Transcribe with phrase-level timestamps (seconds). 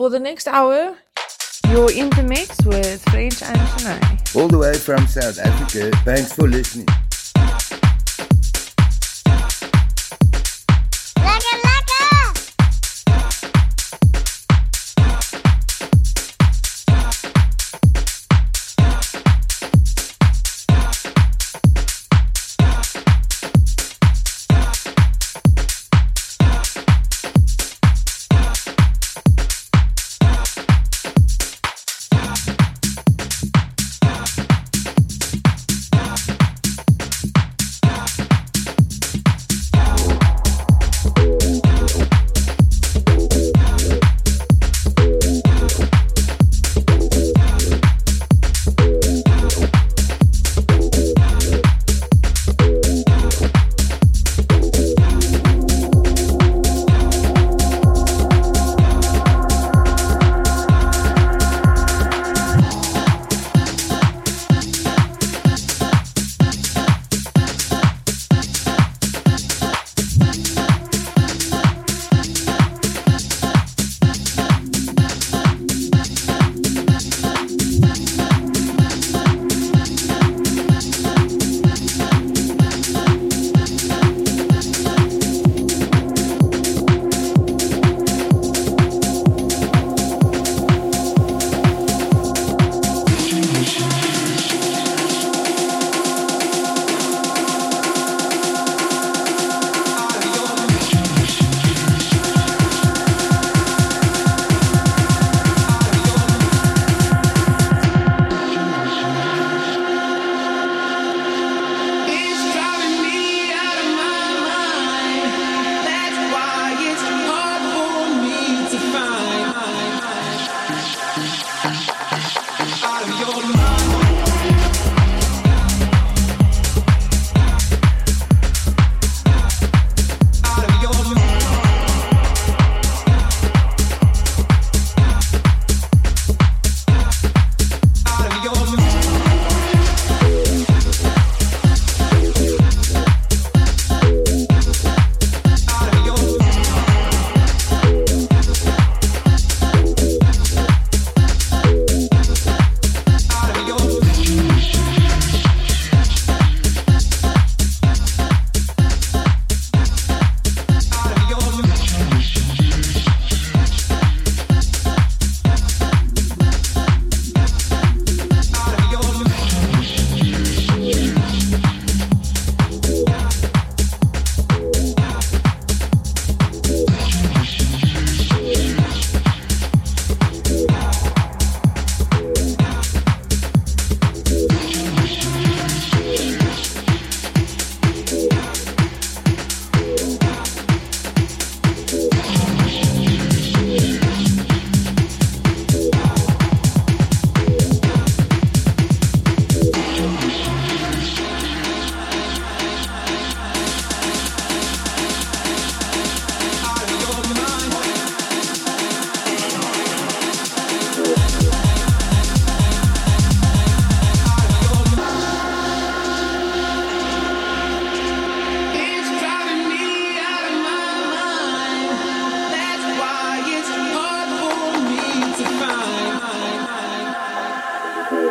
[0.00, 0.96] for the next hour,
[1.68, 4.34] you're in the mix with French and Shanae.
[4.34, 5.94] All the way from South Africa.
[6.06, 6.86] Thanks for listening.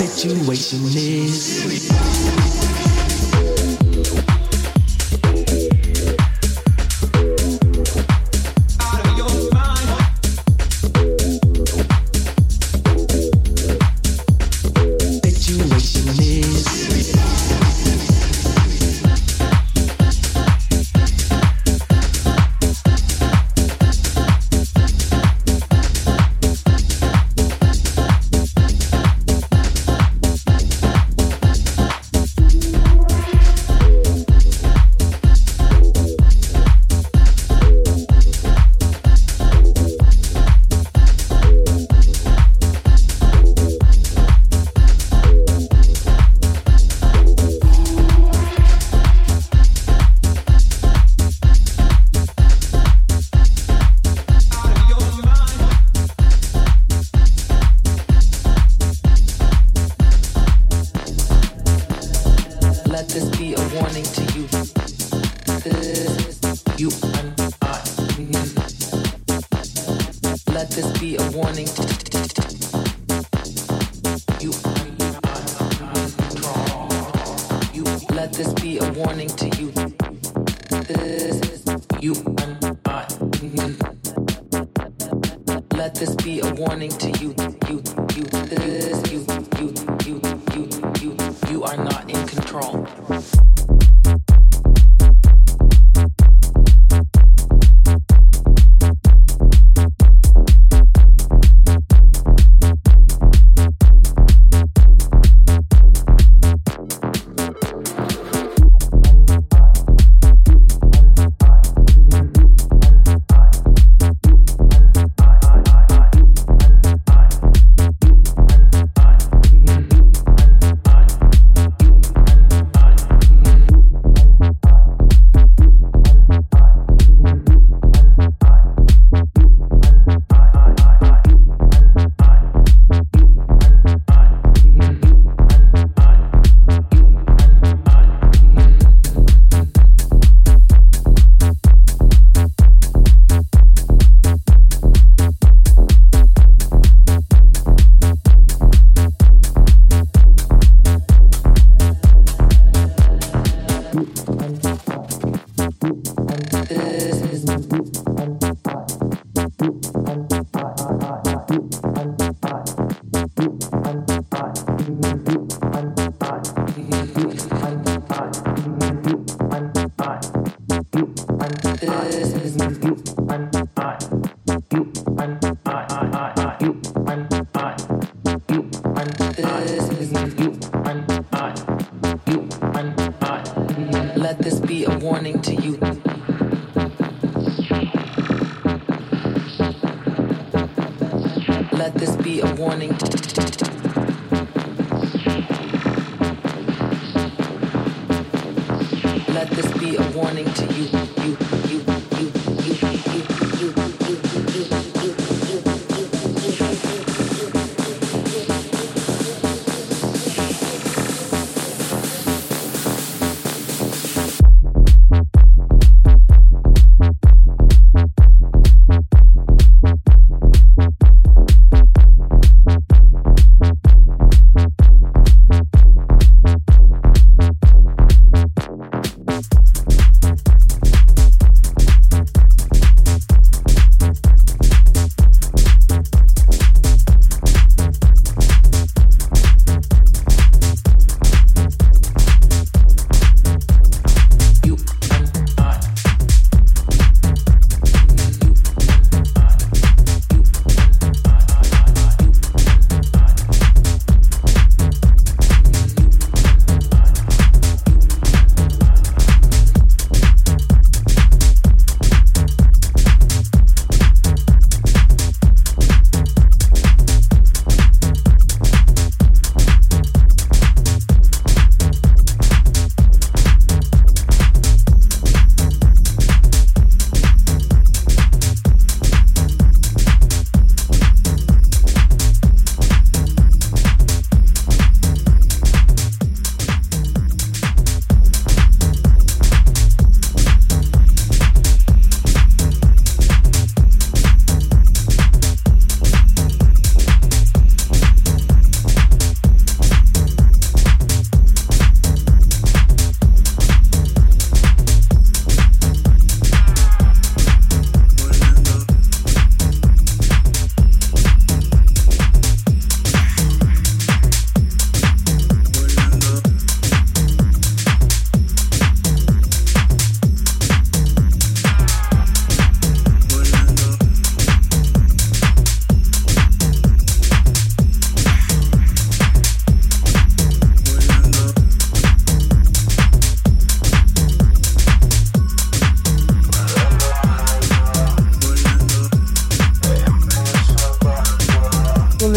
[0.01, 2.48] situation is.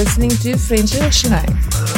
[0.05, 1.92] De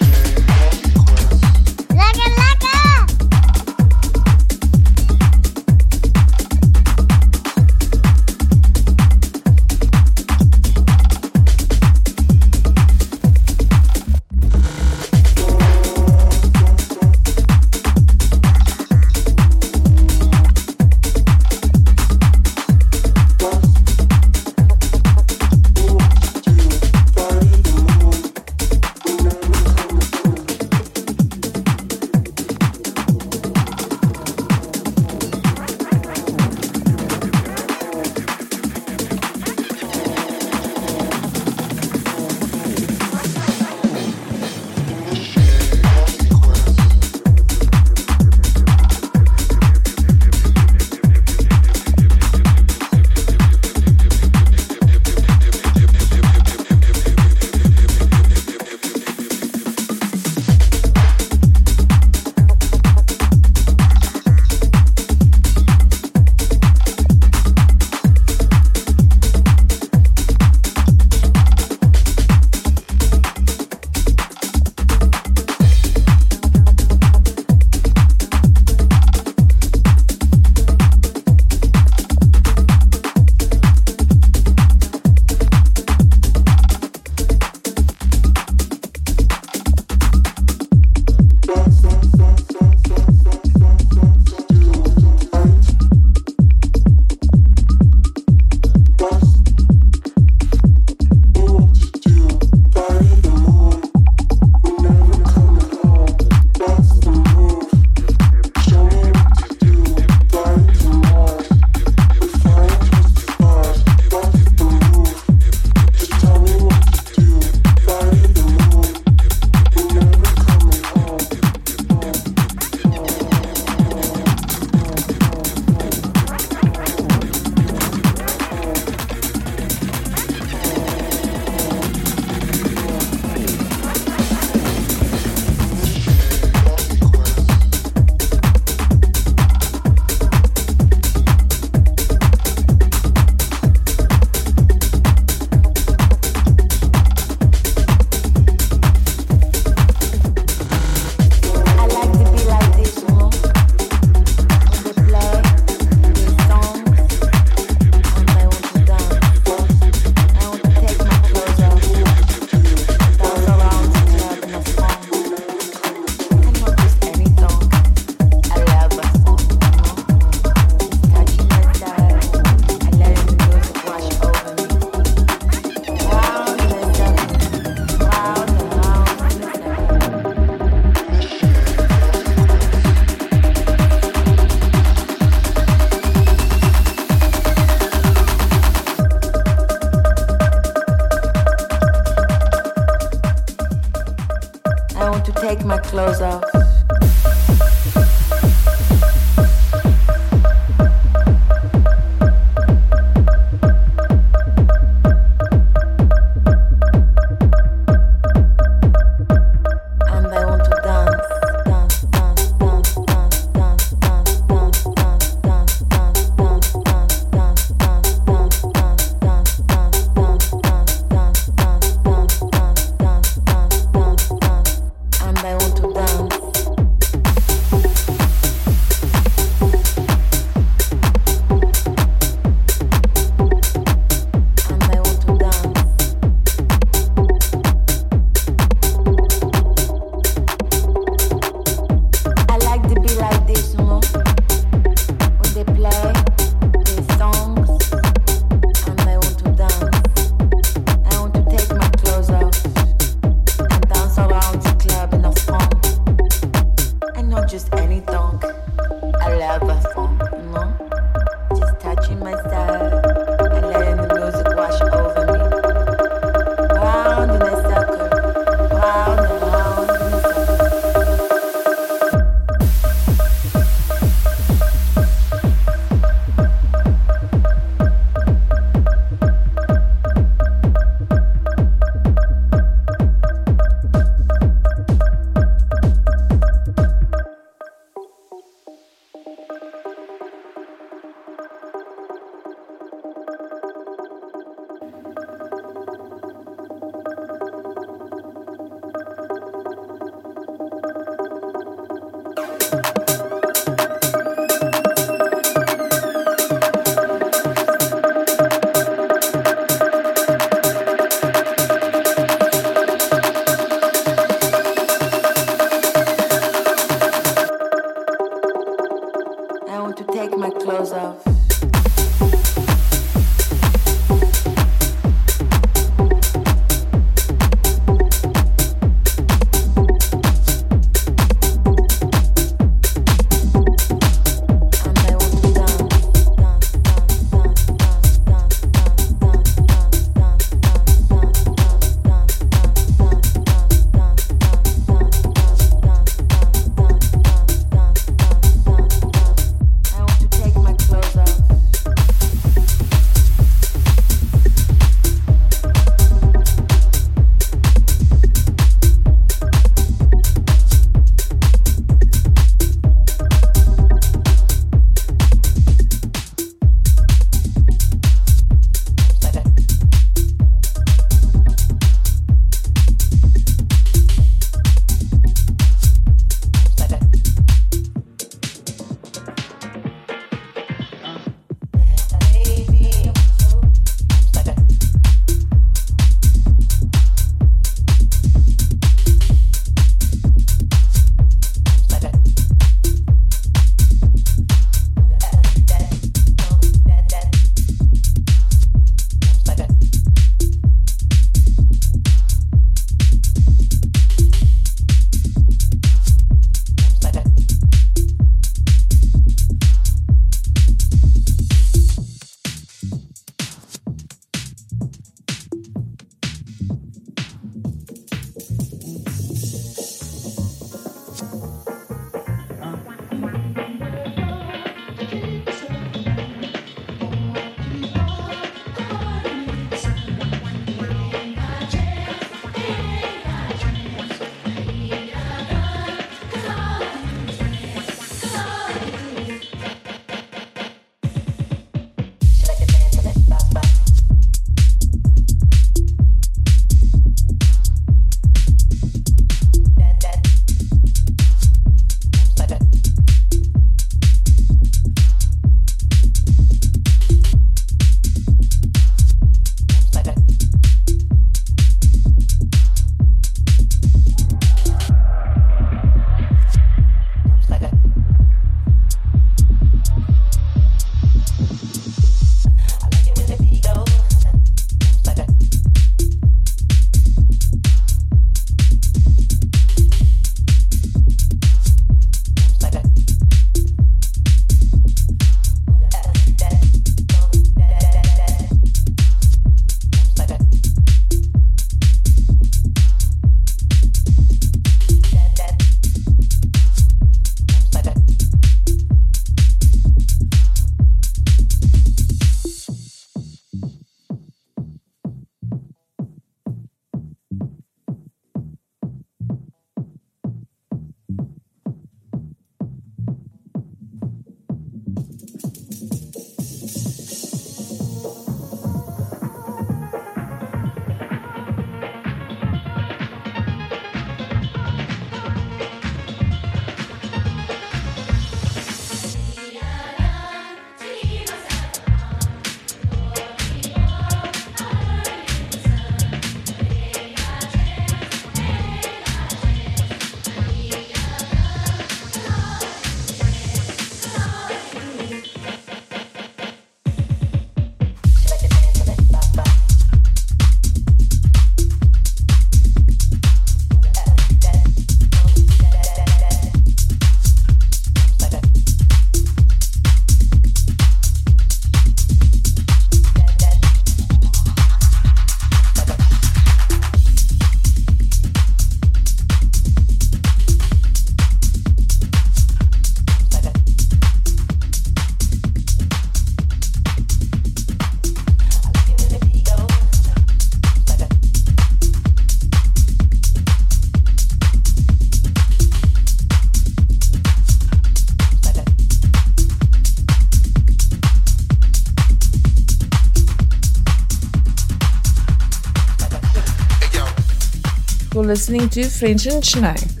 [598.31, 600.00] listening to French and Chennai.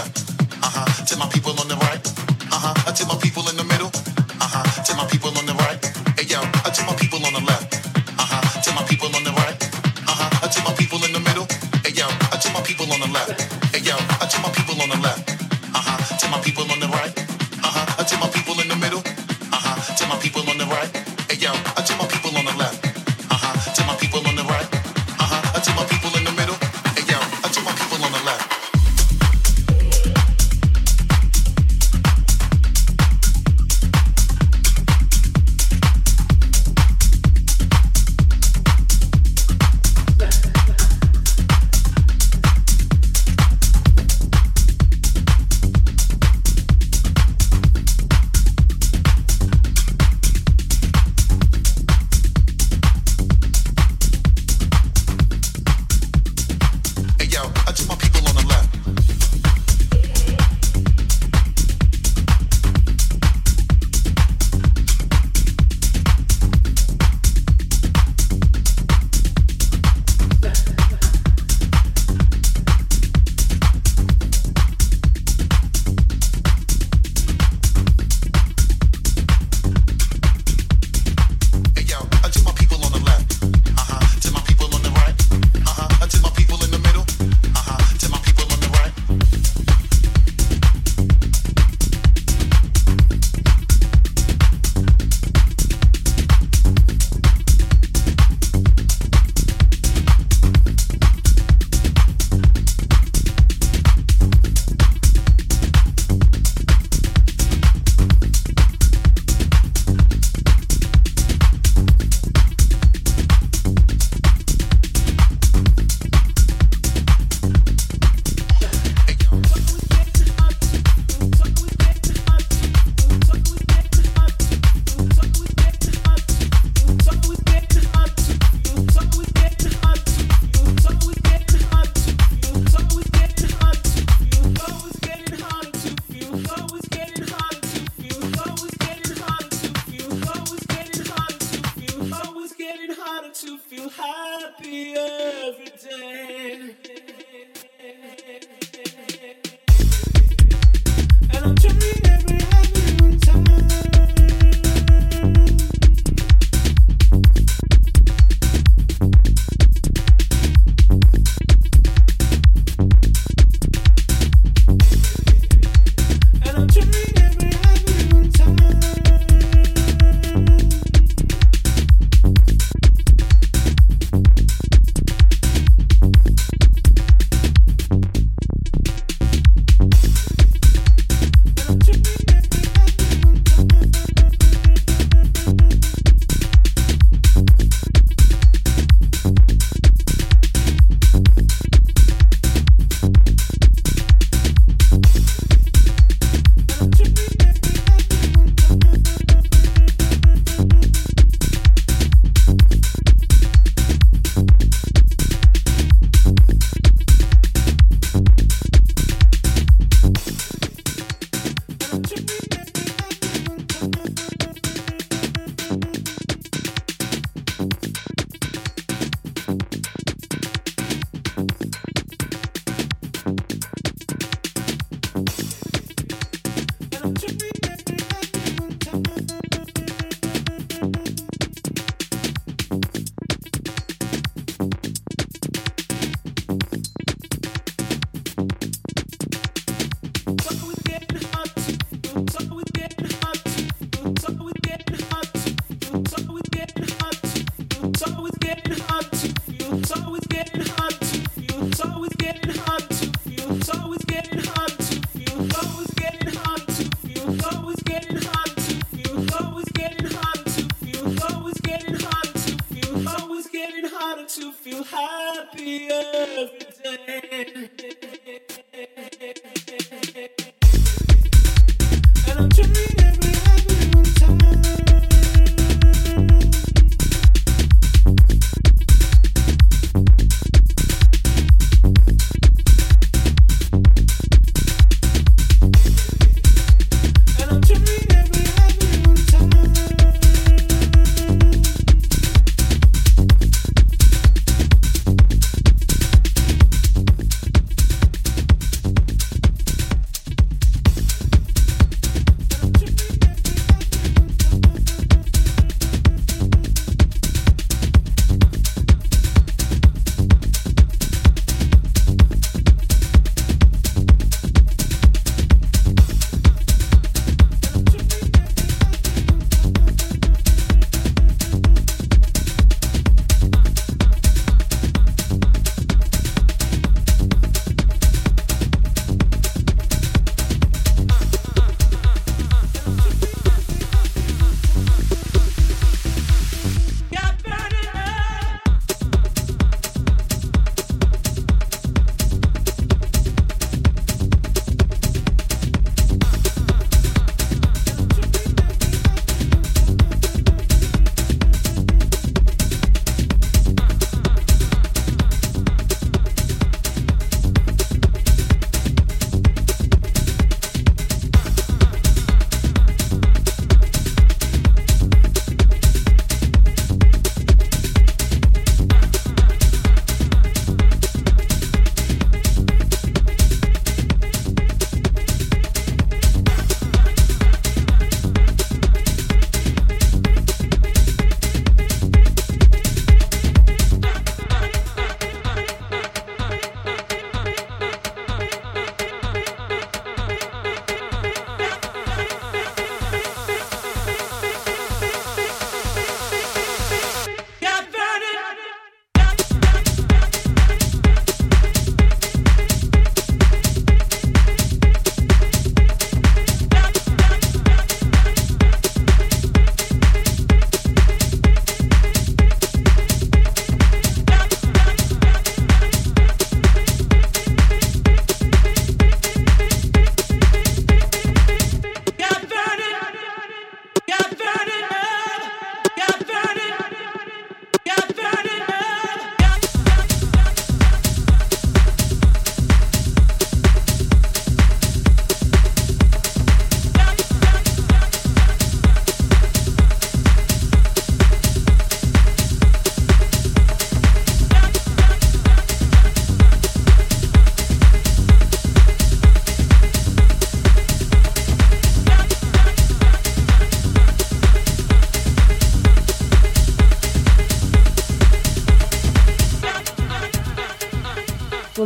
[0.00, 1.04] Uh huh.
[1.06, 1.79] To my people on the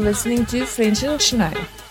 [0.04, 1.83] listening to French for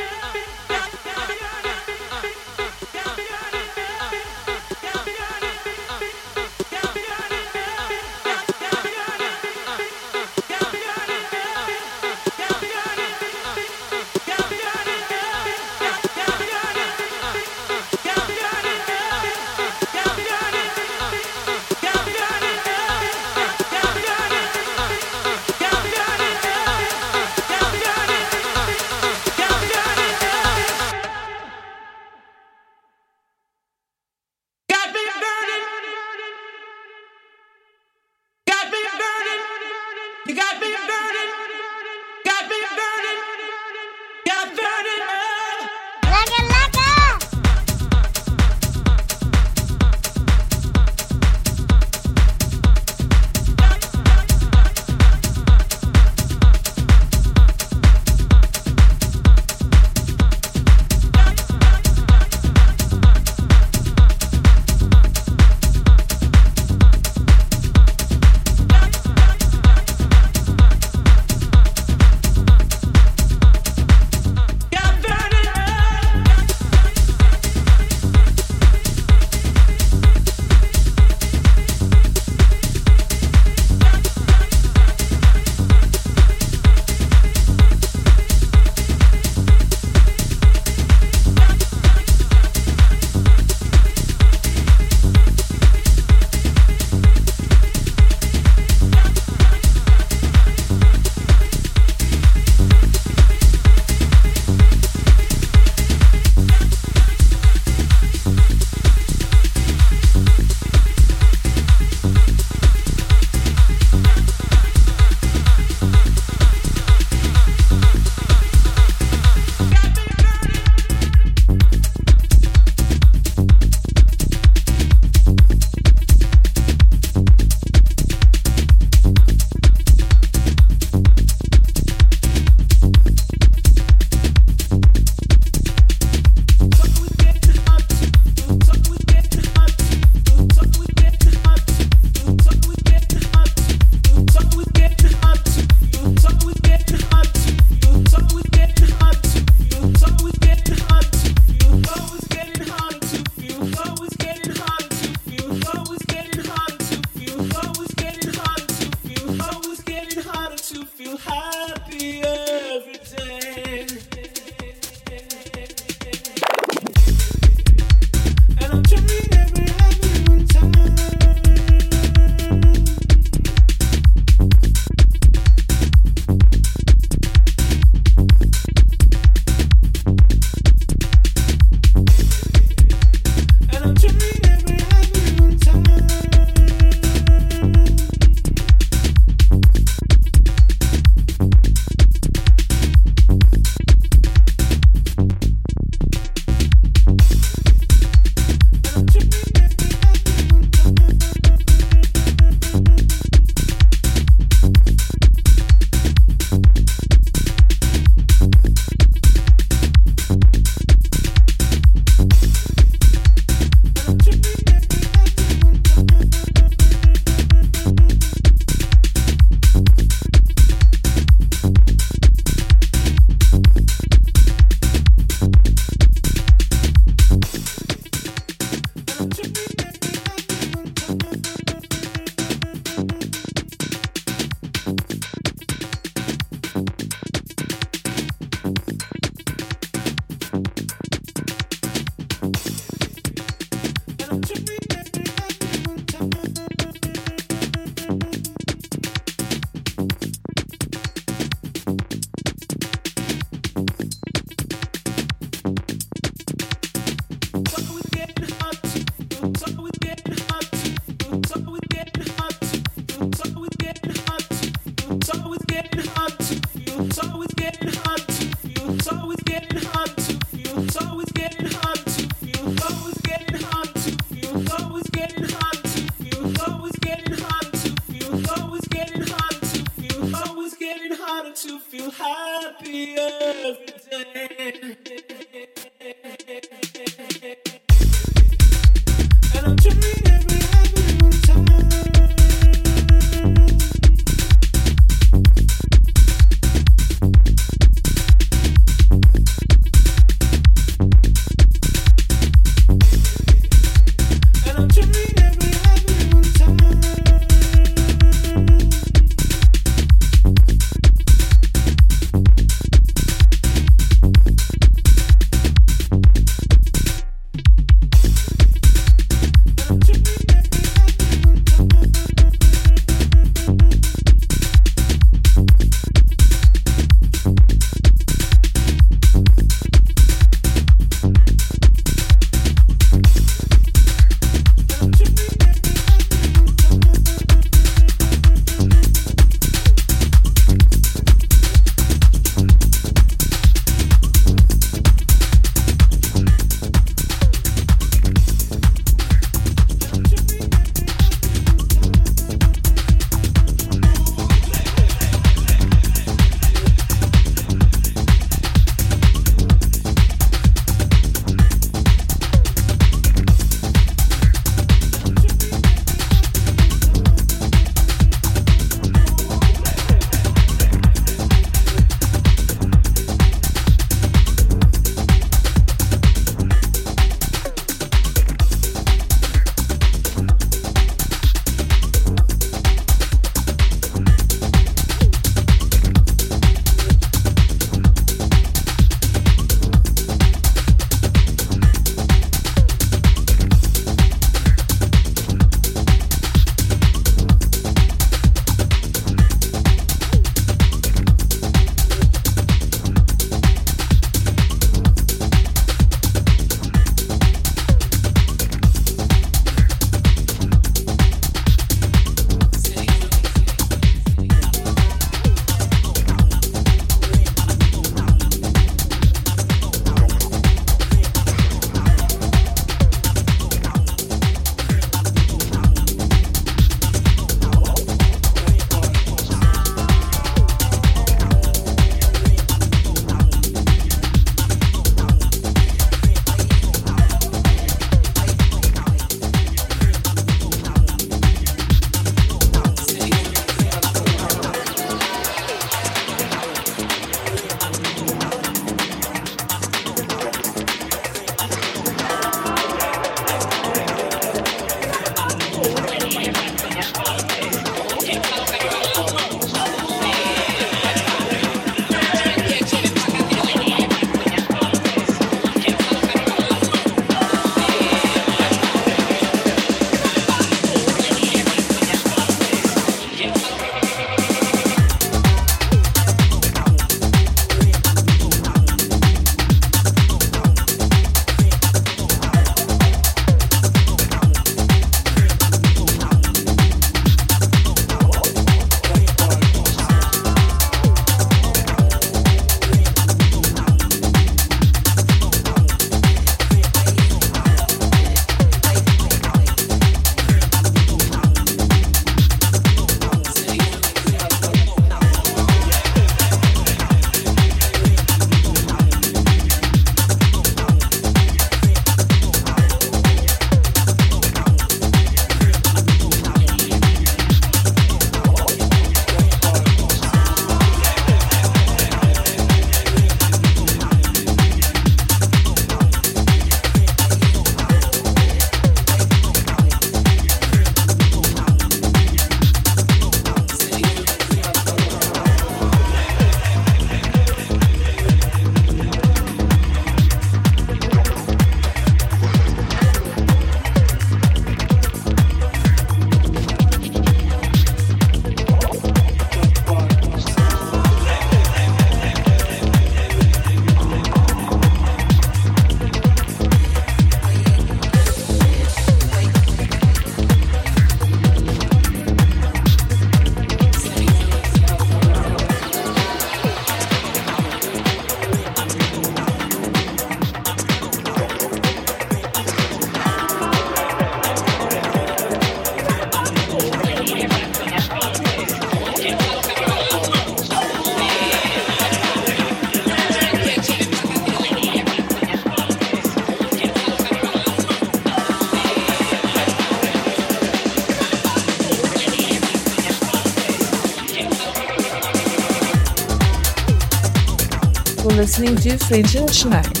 [598.51, 600.00] listening to French International.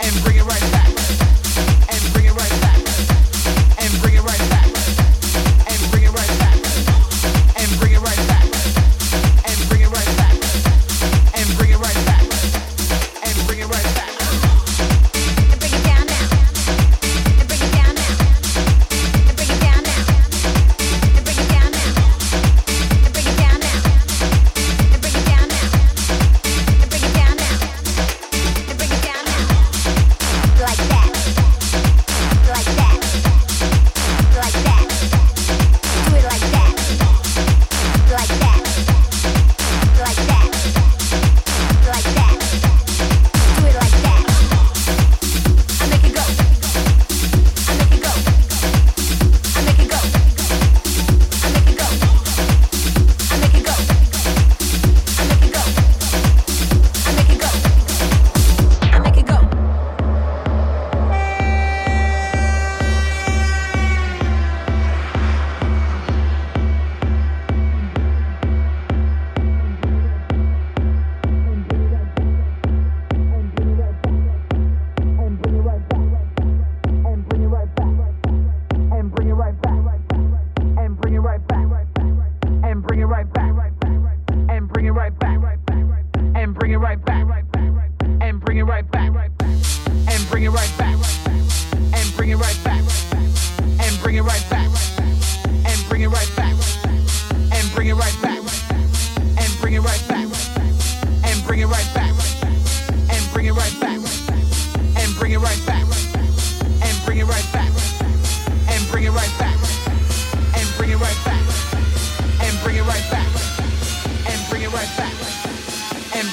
[0.00, 1.01] and bring it right back.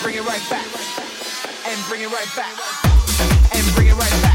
[0.10, 0.66] bring it right back,
[1.68, 2.58] and bring it right back,
[3.54, 4.29] and bring it right back.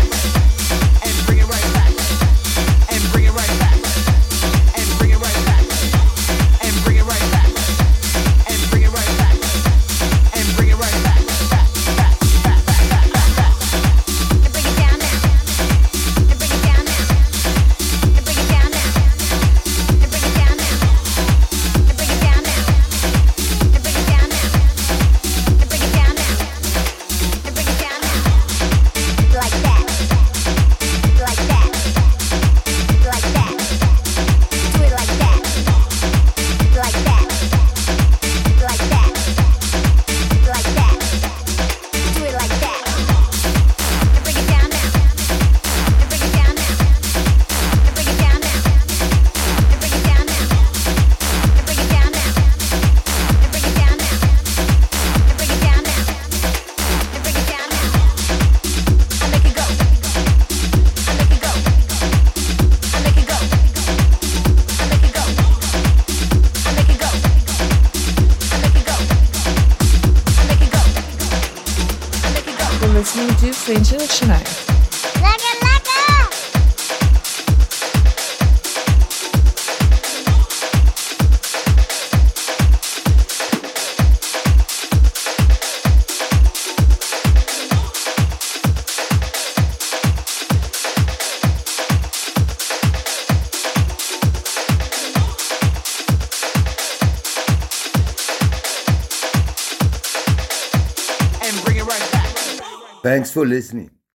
[103.34, 103.90] for listening.